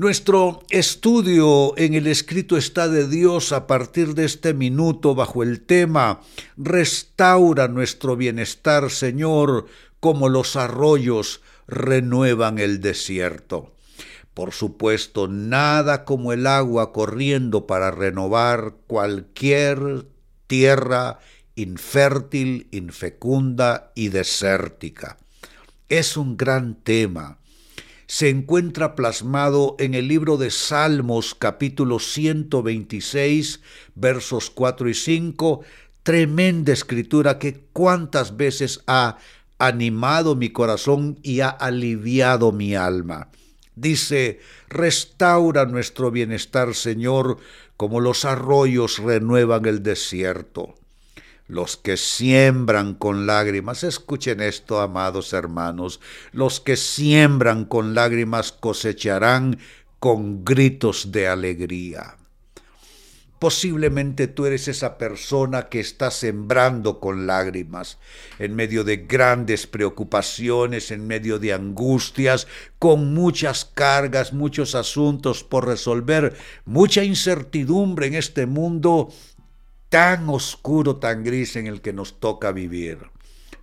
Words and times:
Nuestro 0.00 0.60
estudio 0.70 1.76
en 1.76 1.92
el 1.92 2.06
escrito 2.06 2.56
está 2.56 2.88
de 2.88 3.06
Dios 3.06 3.52
a 3.52 3.66
partir 3.66 4.14
de 4.14 4.24
este 4.24 4.54
minuto 4.54 5.14
bajo 5.14 5.42
el 5.42 5.60
tema 5.60 6.22
Restaura 6.56 7.68
nuestro 7.68 8.16
bienestar, 8.16 8.90
Señor, 8.90 9.66
como 10.00 10.30
los 10.30 10.56
arroyos 10.56 11.42
renuevan 11.66 12.58
el 12.58 12.80
desierto. 12.80 13.74
Por 14.32 14.52
supuesto, 14.52 15.28
nada 15.28 16.06
como 16.06 16.32
el 16.32 16.46
agua 16.46 16.92
corriendo 16.94 17.66
para 17.66 17.90
renovar 17.90 18.76
cualquier 18.86 20.06
tierra 20.46 21.18
infértil, 21.60 22.68
infecunda 22.70 23.92
y 23.94 24.08
desértica. 24.08 25.18
Es 25.88 26.16
un 26.16 26.36
gran 26.36 26.74
tema 26.74 27.40
se 28.10 28.28
encuentra 28.28 28.96
plasmado 28.96 29.76
en 29.78 29.94
el 29.94 30.08
libro 30.08 30.36
de 30.36 30.50
Salmos 30.50 31.36
capítulo 31.36 32.00
126 32.00 33.60
versos 33.94 34.50
4 34.50 34.88
y 34.88 34.94
5, 34.94 35.60
tremenda 36.02 36.72
escritura 36.72 37.38
que 37.38 37.68
cuántas 37.72 38.36
veces 38.36 38.82
ha 38.88 39.18
animado 39.60 40.34
mi 40.34 40.50
corazón 40.50 41.20
y 41.22 41.38
ha 41.38 41.50
aliviado 41.50 42.50
mi 42.50 42.74
alma. 42.74 43.28
Dice, 43.76 44.40
restaura 44.68 45.66
nuestro 45.66 46.10
bienestar, 46.10 46.74
Señor, 46.74 47.36
como 47.76 48.00
los 48.00 48.24
arroyos 48.24 48.98
renuevan 48.98 49.66
el 49.66 49.84
desierto. 49.84 50.79
Los 51.50 51.76
que 51.76 51.96
siembran 51.96 52.94
con 52.94 53.26
lágrimas, 53.26 53.82
escuchen 53.82 54.40
esto, 54.40 54.80
amados 54.80 55.32
hermanos, 55.32 55.98
los 56.30 56.60
que 56.60 56.76
siembran 56.76 57.64
con 57.64 57.92
lágrimas 57.92 58.52
cosecharán 58.52 59.58
con 59.98 60.44
gritos 60.44 61.10
de 61.10 61.26
alegría. 61.26 62.18
Posiblemente 63.40 64.28
tú 64.28 64.44
eres 64.44 64.68
esa 64.68 64.96
persona 64.96 65.70
que 65.70 65.80
está 65.80 66.12
sembrando 66.12 67.00
con 67.00 67.26
lágrimas, 67.26 67.98
en 68.38 68.54
medio 68.54 68.84
de 68.84 68.98
grandes 68.98 69.66
preocupaciones, 69.66 70.90
en 70.90 71.06
medio 71.06 71.38
de 71.40 71.54
angustias, 71.54 72.46
con 72.78 73.12
muchas 73.14 73.64
cargas, 73.64 74.34
muchos 74.34 74.74
asuntos 74.74 75.42
por 75.42 75.66
resolver, 75.66 76.36
mucha 76.66 77.02
incertidumbre 77.02 78.08
en 78.08 78.14
este 78.14 78.44
mundo 78.44 79.08
tan 79.90 80.28
oscuro, 80.30 80.96
tan 80.96 81.22
gris 81.22 81.56
en 81.56 81.66
el 81.66 81.82
que 81.82 81.92
nos 81.92 82.18
toca 82.18 82.52
vivir. 82.52 83.10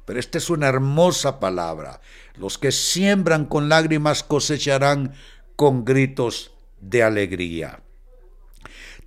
Pero 0.05 0.19
esta 0.19 0.37
es 0.37 0.49
una 0.49 0.67
hermosa 0.67 1.39
palabra. 1.39 2.01
Los 2.35 2.57
que 2.57 2.71
siembran 2.71 3.45
con 3.45 3.67
lágrimas 3.69 4.23
cosecharán 4.23 5.13
con 5.55 5.83
gritos 5.83 6.51
de 6.79 7.01
alegría. 7.01 7.81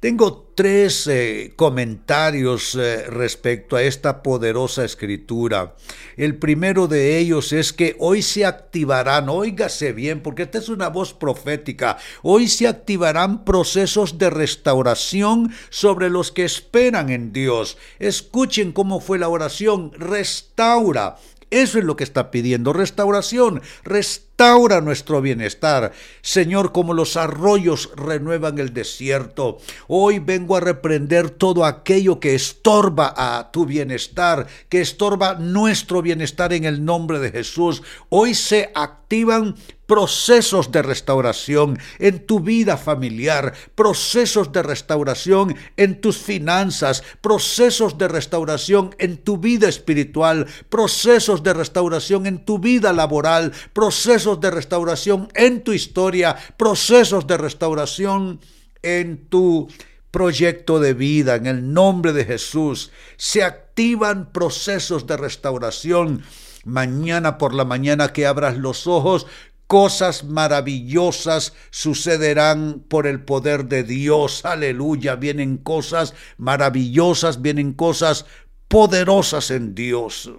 Tengo 0.00 0.50
tres 0.54 1.06
eh, 1.08 1.52
comentarios 1.56 2.74
eh, 2.74 3.04
respecto 3.10 3.76
a 3.76 3.82
esta 3.82 4.22
poderosa 4.22 4.82
escritura. 4.82 5.76
El 6.16 6.36
primero 6.36 6.88
de 6.88 7.18
ellos 7.18 7.52
es 7.52 7.74
que 7.74 7.96
hoy 7.98 8.22
se 8.22 8.46
activarán, 8.46 9.28
óigase 9.28 9.92
bien, 9.92 10.22
porque 10.22 10.44
esta 10.44 10.56
es 10.56 10.70
una 10.70 10.88
voz 10.88 11.12
profética, 11.12 11.98
hoy 12.22 12.48
se 12.48 12.66
activarán 12.66 13.44
procesos 13.44 14.16
de 14.16 14.30
restauración 14.30 15.52
sobre 15.68 16.08
los 16.08 16.32
que 16.32 16.44
esperan 16.46 17.10
en 17.10 17.34
Dios. 17.34 17.76
Escuchen 17.98 18.72
cómo 18.72 19.00
fue 19.00 19.18
la 19.18 19.28
oración, 19.28 19.92
restaura. 19.92 21.16
Eso 21.50 21.78
es 21.78 21.84
lo 21.84 21.96
que 21.96 22.04
está 22.04 22.30
pidiendo, 22.30 22.72
restauración, 22.72 23.60
restauración 23.84 24.29
restaura 24.40 24.80
nuestro 24.80 25.20
bienestar. 25.20 25.92
Señor, 26.22 26.72
como 26.72 26.94
los 26.94 27.18
arroyos 27.18 27.90
renuevan 27.94 28.58
el 28.58 28.72
desierto, 28.72 29.58
hoy 29.86 30.18
vengo 30.18 30.56
a 30.56 30.60
reprender 30.60 31.28
todo 31.28 31.66
aquello 31.66 32.20
que 32.20 32.34
estorba 32.34 33.12
a 33.14 33.50
tu 33.52 33.66
bienestar, 33.66 34.46
que 34.70 34.80
estorba 34.80 35.34
nuestro 35.34 36.00
bienestar 36.00 36.54
en 36.54 36.64
el 36.64 36.82
nombre 36.82 37.18
de 37.18 37.30
Jesús. 37.30 37.82
Hoy 38.08 38.32
se 38.32 38.70
activan 38.74 39.56
procesos 39.90 40.70
de 40.70 40.82
restauración 40.82 41.76
en 41.98 42.24
tu 42.24 42.38
vida 42.38 42.76
familiar, 42.76 43.54
procesos 43.74 44.52
de 44.52 44.62
restauración 44.62 45.56
en 45.76 46.00
tus 46.00 46.16
finanzas, 46.16 47.02
procesos 47.20 47.98
de 47.98 48.06
restauración 48.06 48.94
en 49.00 49.16
tu 49.16 49.38
vida 49.38 49.68
espiritual, 49.68 50.46
procesos 50.68 51.42
de 51.42 51.54
restauración 51.54 52.26
en 52.26 52.44
tu 52.44 52.60
vida 52.60 52.92
laboral, 52.92 53.50
procesos 53.72 54.29
de 54.38 54.50
restauración 54.50 55.28
en 55.34 55.64
tu 55.64 55.72
historia, 55.72 56.36
procesos 56.56 57.26
de 57.26 57.38
restauración 57.38 58.40
en 58.82 59.26
tu 59.28 59.68
proyecto 60.10 60.80
de 60.80 60.94
vida. 60.94 61.36
En 61.36 61.46
el 61.46 61.72
nombre 61.72 62.12
de 62.12 62.24
Jesús 62.24 62.90
se 63.16 63.42
activan 63.42 64.32
procesos 64.32 65.06
de 65.06 65.16
restauración. 65.16 66.22
Mañana 66.64 67.38
por 67.38 67.54
la 67.54 67.64
mañana 67.64 68.12
que 68.12 68.26
abras 68.26 68.58
los 68.58 68.86
ojos, 68.86 69.26
cosas 69.66 70.24
maravillosas 70.24 71.54
sucederán 71.70 72.84
por 72.88 73.06
el 73.06 73.22
poder 73.24 73.66
de 73.66 73.84
Dios. 73.84 74.44
Aleluya. 74.44 75.16
Vienen 75.16 75.56
cosas 75.56 76.14
maravillosas, 76.36 77.40
vienen 77.40 77.72
cosas 77.72 78.26
poderosas 78.68 79.50
en 79.50 79.74
Dios. 79.74 80.30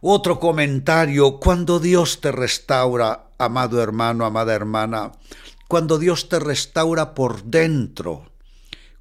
Otro 0.00 0.38
comentario, 0.38 1.40
cuando 1.40 1.80
Dios 1.80 2.20
te 2.20 2.30
restaura, 2.30 3.30
amado 3.36 3.82
hermano, 3.82 4.24
amada 4.24 4.54
hermana, 4.54 5.12
cuando 5.66 5.98
Dios 5.98 6.28
te 6.28 6.38
restaura 6.38 7.14
por 7.14 7.44
dentro, 7.44 8.30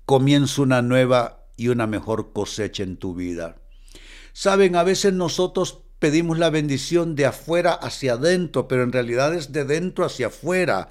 comienza 0.05 0.61
una 0.63 0.81
nueva 0.81 1.45
y 1.55 1.67
una 1.67 1.85
mejor 1.85 2.33
cosecha 2.33 2.81
en 2.81 2.97
tu 2.97 3.13
vida. 3.13 3.57
Saben, 4.33 4.75
a 4.75 4.83
veces 4.83 5.13
nosotros 5.13 5.83
pedimos 5.99 6.39
la 6.39 6.49
bendición 6.49 7.15
de 7.15 7.27
afuera 7.27 7.73
hacia 7.73 8.13
adentro, 8.13 8.67
pero 8.67 8.83
en 8.83 8.91
realidad 8.91 9.35
es 9.35 9.51
de 9.51 9.65
dentro 9.65 10.03
hacia 10.03 10.27
afuera. 10.27 10.89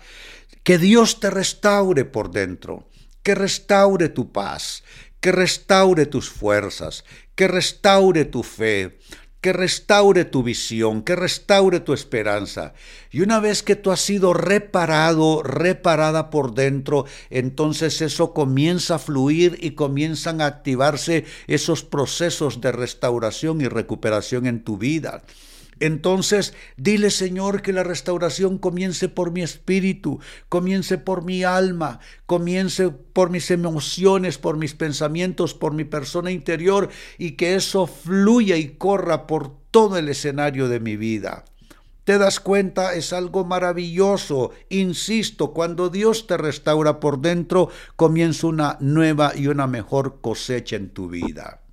Que 0.63 0.79
Dios 0.79 1.19
te 1.19 1.31
restaure 1.31 2.05
por 2.05 2.31
dentro, 2.31 2.89
que 3.23 3.35
restaure 3.35 4.09
tu 4.09 4.33
paz, 4.33 4.83
que 5.21 5.33
restaure 5.33 6.07
tus 6.07 6.31
fuerzas, 6.31 7.05
que 7.35 7.49
restaure 7.49 8.25
tu 8.25 8.43
fe, 8.43 8.99
que 9.41 9.53
restaure 9.53 10.25
tu 10.25 10.43
visión, 10.43 11.03
que 11.03 11.15
restaure 11.15 11.81
tu 11.81 11.93
esperanza. 11.93 12.75
Y 13.11 13.21
una 13.21 13.41
vez 13.41 13.63
que 13.63 13.77
tú 13.77 13.93
has 13.93 14.01
sido 14.01 14.35
reparado, 14.35 15.43
reparada 15.43 16.31
por 16.31 16.55
dentro, 16.55 17.05
entonces 17.31 18.01
eso 18.03 18.33
comienza 18.33 18.97
a 18.97 18.99
fluir 18.99 19.59
y 19.61 19.73
comienzan 19.73 20.41
a 20.41 20.47
activarse 20.47 21.25
esos 21.47 21.85
procesos 21.85 22.61
de 22.61 22.73
restauración 22.73 23.61
y 23.61 23.69
recuperación 23.69 24.47
en 24.47 24.65
tu 24.65 24.79
vida. 24.79 25.23
Entonces, 25.79 26.55
dile 26.77 27.11
Señor 27.11 27.61
que 27.61 27.73
la 27.73 27.83
restauración 27.83 28.59
comience 28.59 29.09
por 29.09 29.31
mi 29.31 29.43
espíritu, 29.43 30.21
comience 30.49 30.97
por 30.97 31.23
mi 31.23 31.45
alma, 31.45 32.01
comience 32.25 32.89
por 32.89 33.31
mis 33.31 33.51
emociones, 33.51 34.39
por 34.39 34.57
mis 34.57 34.75
pensamientos, 34.75 35.53
por 35.53 35.75
mi 35.75 35.85
persona 35.85 36.31
interior 36.31 36.89
y 37.19 37.33
que 37.33 37.57
eso 37.57 37.87
fluya 37.87 38.57
y 38.57 38.77
corra 38.77 39.27
por 39.27 39.53
todo 39.71 39.99
el 39.99 40.09
escenario 40.09 40.69
de 40.69 40.81
mi 40.81 40.97
vida. 40.97 41.45
¿Te 42.05 42.19
das 42.19 42.39
cuenta? 42.39 42.95
Es 42.95 43.13
algo 43.13 43.45
maravilloso. 43.45 44.53
Insisto, 44.69 45.53
cuando 45.53 45.91
Dios 45.91 46.29
te 46.29 46.37
restaura 46.37 47.01
por 47.01 47.21
dentro, 47.21 47.69
comienza 47.97 48.47
una 48.47 48.79
nueva 48.81 49.33
y 49.35 49.49
una 49.49 49.67
mejor 49.67 50.21
cosecha 50.21 50.77
en 50.77 50.91
tu 50.91 51.09
vida. 51.09 51.66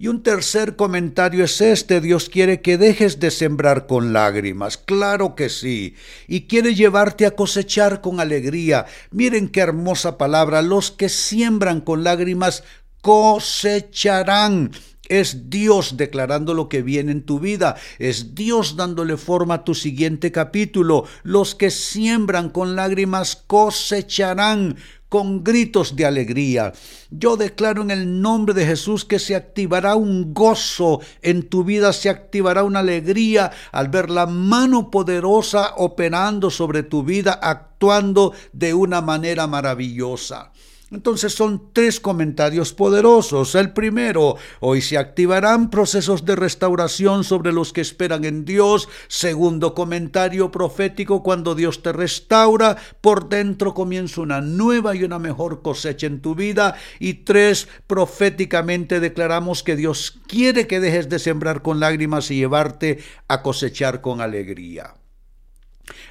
Y 0.00 0.08
un 0.08 0.22
tercer 0.22 0.76
comentario 0.76 1.44
es 1.44 1.60
este, 1.60 2.00
Dios 2.00 2.30
quiere 2.30 2.62
que 2.62 2.78
dejes 2.78 3.20
de 3.20 3.30
sembrar 3.30 3.86
con 3.86 4.14
lágrimas, 4.14 4.78
claro 4.78 5.34
que 5.34 5.50
sí, 5.50 5.94
y 6.26 6.46
quiere 6.46 6.74
llevarte 6.74 7.26
a 7.26 7.32
cosechar 7.32 8.00
con 8.00 8.18
alegría. 8.18 8.86
Miren 9.10 9.50
qué 9.50 9.60
hermosa 9.60 10.16
palabra, 10.16 10.62
los 10.62 10.90
que 10.90 11.10
siembran 11.10 11.82
con 11.82 12.02
lágrimas 12.02 12.64
cosecharán. 13.02 14.70
Es 15.10 15.50
Dios 15.50 15.96
declarando 15.96 16.54
lo 16.54 16.68
que 16.68 16.82
viene 16.82 17.10
en 17.10 17.22
tu 17.22 17.40
vida. 17.40 17.74
Es 17.98 18.36
Dios 18.36 18.76
dándole 18.76 19.16
forma 19.16 19.54
a 19.54 19.64
tu 19.64 19.74
siguiente 19.74 20.30
capítulo. 20.30 21.04
Los 21.24 21.56
que 21.56 21.72
siembran 21.72 22.48
con 22.48 22.76
lágrimas 22.76 23.34
cosecharán 23.34 24.76
con 25.08 25.42
gritos 25.42 25.96
de 25.96 26.06
alegría. 26.06 26.72
Yo 27.10 27.36
declaro 27.36 27.82
en 27.82 27.90
el 27.90 28.22
nombre 28.22 28.54
de 28.54 28.64
Jesús 28.64 29.04
que 29.04 29.18
se 29.18 29.34
activará 29.34 29.96
un 29.96 30.32
gozo 30.32 31.00
en 31.22 31.48
tu 31.48 31.64
vida, 31.64 31.92
se 31.92 32.08
activará 32.08 32.62
una 32.62 32.78
alegría 32.78 33.50
al 33.72 33.88
ver 33.88 34.10
la 34.10 34.26
mano 34.26 34.92
poderosa 34.92 35.74
operando 35.76 36.50
sobre 36.50 36.84
tu 36.84 37.02
vida, 37.02 37.32
actuando 37.32 38.32
de 38.52 38.74
una 38.74 39.00
manera 39.00 39.48
maravillosa. 39.48 40.52
Entonces 40.92 41.32
son 41.32 41.72
tres 41.72 42.00
comentarios 42.00 42.72
poderosos. 42.72 43.54
El 43.54 43.72
primero, 43.72 44.36
hoy 44.58 44.82
se 44.82 44.98
activarán 44.98 45.70
procesos 45.70 46.24
de 46.24 46.34
restauración 46.34 47.22
sobre 47.22 47.52
los 47.52 47.72
que 47.72 47.80
esperan 47.80 48.24
en 48.24 48.44
Dios. 48.44 48.88
Segundo 49.06 49.74
comentario 49.74 50.50
profético, 50.50 51.22
cuando 51.22 51.54
Dios 51.54 51.82
te 51.82 51.92
restaura, 51.92 52.76
por 53.00 53.28
dentro 53.28 53.72
comienza 53.72 54.20
una 54.20 54.40
nueva 54.40 54.96
y 54.96 55.04
una 55.04 55.20
mejor 55.20 55.62
cosecha 55.62 56.08
en 56.08 56.20
tu 56.20 56.34
vida. 56.34 56.74
Y 56.98 57.14
tres, 57.14 57.68
proféticamente 57.86 58.98
declaramos 58.98 59.62
que 59.62 59.76
Dios 59.76 60.18
quiere 60.26 60.66
que 60.66 60.80
dejes 60.80 61.08
de 61.08 61.20
sembrar 61.20 61.62
con 61.62 61.78
lágrimas 61.78 62.32
y 62.32 62.36
llevarte 62.36 62.98
a 63.28 63.42
cosechar 63.42 64.00
con 64.00 64.20
alegría. 64.20 64.94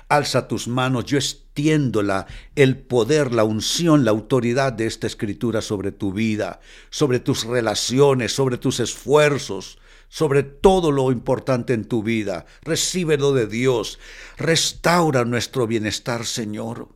Alza 0.07 0.47
tus 0.47 0.67
manos, 0.67 1.05
yo 1.05 1.17
extiendo 1.17 2.01
la, 2.01 2.27
el 2.55 2.77
poder, 2.77 3.33
la 3.33 3.43
unción, 3.43 4.05
la 4.05 4.11
autoridad 4.11 4.73
de 4.73 4.87
esta 4.87 5.07
escritura 5.07 5.61
sobre 5.61 5.91
tu 5.91 6.13
vida, 6.13 6.59
sobre 6.89 7.19
tus 7.19 7.43
relaciones, 7.43 8.33
sobre 8.33 8.57
tus 8.57 8.79
esfuerzos, 8.79 9.79
sobre 10.09 10.43
todo 10.43 10.91
lo 10.91 11.11
importante 11.11 11.73
en 11.73 11.85
tu 11.85 12.03
vida. 12.03 12.45
Recíbelo 12.61 13.33
de 13.33 13.47
Dios. 13.47 13.99
Restaura 14.37 15.23
nuestro 15.25 15.67
bienestar, 15.67 16.25
Señor. 16.25 16.89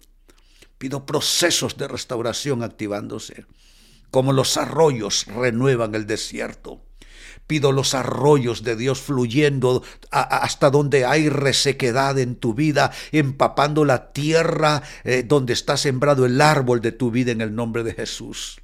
Pido 0.77 1.05
procesos 1.05 1.77
de 1.77 1.87
restauración 1.87 2.63
activándose, 2.63 3.45
como 4.11 4.33
los 4.33 4.57
arroyos 4.57 5.25
renuevan 5.27 5.95
el 5.95 6.05
desierto. 6.07 6.81
Pido 7.47 7.71
los 7.71 7.93
arroyos 7.93 8.63
de 8.63 8.75
Dios 8.75 9.01
fluyendo 9.01 9.83
hasta 10.11 10.69
donde 10.69 11.05
hay 11.05 11.29
resequedad 11.29 12.17
en 12.19 12.35
tu 12.35 12.53
vida, 12.53 12.91
empapando 13.11 13.85
la 13.85 14.11
tierra 14.11 14.83
eh, 15.03 15.23
donde 15.25 15.53
está 15.53 15.77
sembrado 15.77 16.25
el 16.25 16.39
árbol 16.41 16.81
de 16.81 16.91
tu 16.91 17.11
vida 17.11 17.31
en 17.31 17.41
el 17.41 17.55
nombre 17.55 17.83
de 17.83 17.93
Jesús. 17.93 18.61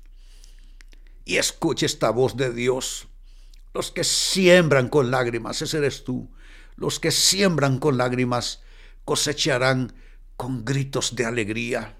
Y 1.25 1.38
escuche 1.38 1.86
esta 1.86 2.10
voz 2.10 2.38
de 2.38 2.54
Dios. 2.54 3.07
Los 3.74 3.92
que 3.92 4.04
siembran 4.04 4.89
con 4.89 5.12
lágrimas, 5.12 5.62
ese 5.62 5.77
eres 5.77 6.04
tú. 6.04 6.31
Los 6.75 7.00
que 7.00 7.12
siembran 7.12 7.77
con 7.80 7.98
lágrimas 7.98 8.62
cosecharán 9.06 9.94
con 10.36 10.66
gritos 10.66 11.16
de 11.16 11.25
alegría. 11.25 11.98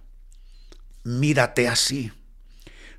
Mírate 1.04 1.68
así. 1.68 2.12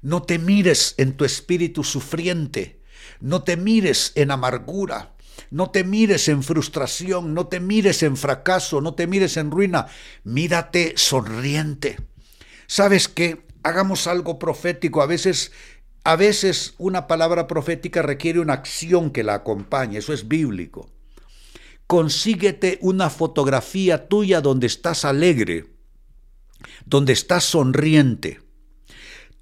No 0.02 0.22
te 0.22 0.38
mires 0.38 0.94
en 0.98 1.16
tu 1.16 1.24
espíritu 1.24 1.84
sufriente 1.84 2.79
no 3.20 3.42
te 3.42 3.56
mires 3.56 4.12
en 4.14 4.30
amargura, 4.30 5.14
no 5.50 5.70
te 5.70 5.84
mires 5.84 6.28
en 6.28 6.42
frustración, 6.42 7.34
no 7.34 7.46
te 7.46 7.60
mires 7.60 8.02
en 8.02 8.16
fracaso, 8.16 8.80
no 8.80 8.94
te 8.94 9.06
mires 9.06 9.36
en 9.36 9.50
ruina, 9.50 9.86
mírate 10.24 10.94
sonriente. 10.96 11.98
¿Sabes 12.66 13.08
qué? 13.08 13.46
Hagamos 13.62 14.06
algo 14.06 14.38
profético. 14.38 15.02
A 15.02 15.06
veces, 15.06 15.52
a 16.04 16.16
veces 16.16 16.74
una 16.78 17.06
palabra 17.06 17.46
profética 17.46 18.02
requiere 18.02 18.40
una 18.40 18.54
acción 18.54 19.10
que 19.10 19.24
la 19.24 19.34
acompañe. 19.34 19.98
Eso 19.98 20.12
es 20.12 20.28
bíblico. 20.28 20.88
Consíguete 21.86 22.78
una 22.80 23.10
fotografía 23.10 24.06
tuya 24.08 24.40
donde 24.40 24.68
estás 24.68 25.04
alegre, 25.04 25.66
donde 26.86 27.12
estás 27.12 27.42
sonriente. 27.42 28.40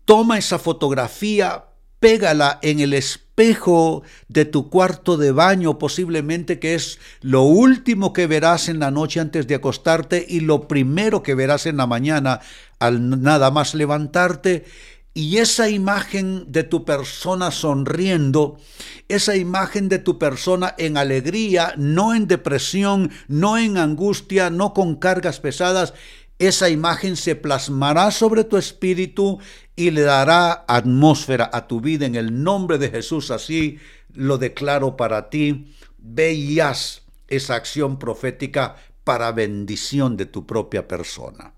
Toma 0.06 0.38
esa 0.38 0.58
fotografía, 0.58 1.67
pégala 2.00 2.58
en 2.62 2.80
el 2.80 2.94
espejo 2.94 4.02
de 4.28 4.44
tu 4.44 4.68
cuarto 4.70 5.16
de 5.16 5.32
baño, 5.32 5.78
posiblemente 5.78 6.58
que 6.58 6.74
es 6.74 6.98
lo 7.20 7.42
último 7.42 8.12
que 8.12 8.26
verás 8.26 8.68
en 8.68 8.80
la 8.80 8.90
noche 8.90 9.20
antes 9.20 9.46
de 9.46 9.56
acostarte 9.56 10.24
y 10.28 10.40
lo 10.40 10.68
primero 10.68 11.22
que 11.22 11.34
verás 11.34 11.66
en 11.66 11.76
la 11.76 11.86
mañana 11.86 12.40
al 12.78 13.22
nada 13.22 13.50
más 13.50 13.74
levantarte. 13.74 14.64
Y 15.14 15.38
esa 15.38 15.68
imagen 15.68 16.44
de 16.52 16.62
tu 16.62 16.84
persona 16.84 17.50
sonriendo, 17.50 18.58
esa 19.08 19.34
imagen 19.34 19.88
de 19.88 19.98
tu 19.98 20.16
persona 20.18 20.74
en 20.78 20.96
alegría, 20.96 21.74
no 21.76 22.14
en 22.14 22.28
depresión, 22.28 23.10
no 23.26 23.58
en 23.58 23.78
angustia, 23.78 24.50
no 24.50 24.74
con 24.74 24.94
cargas 24.94 25.40
pesadas, 25.40 25.92
esa 26.38 26.70
imagen 26.70 27.16
se 27.16 27.34
plasmará 27.34 28.10
sobre 28.10 28.44
tu 28.44 28.56
espíritu 28.56 29.38
y 29.74 29.90
le 29.90 30.02
dará 30.02 30.64
atmósfera 30.68 31.50
a 31.52 31.66
tu 31.66 31.80
vida 31.80 32.06
en 32.06 32.14
el 32.14 32.42
nombre 32.42 32.78
de 32.78 32.90
Jesús. 32.90 33.30
Así 33.30 33.78
lo 34.14 34.38
declaro 34.38 34.96
para 34.96 35.30
ti. 35.30 35.74
Veías 35.98 37.02
esa 37.26 37.56
acción 37.56 37.98
profética 37.98 38.76
para 39.04 39.32
bendición 39.32 40.16
de 40.16 40.26
tu 40.26 40.46
propia 40.46 40.86
persona. 40.86 41.54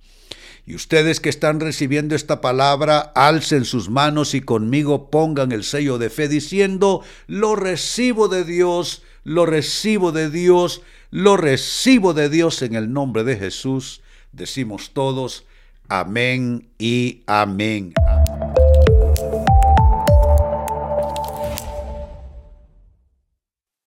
Y 0.67 0.75
ustedes 0.75 1.21
que 1.21 1.31
están 1.31 1.59
recibiendo 1.59 2.15
esta 2.15 2.41
palabra, 2.41 3.13
alcen 3.15 3.65
sus 3.65 3.91
manos 3.91 4.35
y 4.35 4.41
conmigo 4.41 5.11
pongan 5.11 5.53
el 5.53 5.65
sello 5.65 5.99
de 5.99 6.11
fe 6.11 6.29
diciendo, 6.29 7.03
lo 7.27 7.57
recibo 7.57 8.29
de 8.29 8.45
Dios, 8.45 9.03
lo 9.25 9.47
recibo 9.47 10.13
de 10.13 10.31
Dios, 10.31 10.83
lo 11.11 11.37
recibo 11.37 12.15
de 12.15 12.29
Dios 12.29 12.63
en 12.63 12.75
el 12.75 12.93
nombre 12.93 13.25
de 13.25 13.37
Jesús. 13.37 14.03
Decimos 14.33 14.91
todos, 14.93 15.45
amén 15.89 16.69
y 16.79 17.23
amén. 17.27 17.93